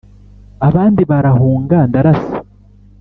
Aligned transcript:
Abandi 0.67 1.01
barahunga 1.09 1.77
ndarasa. 1.89 2.37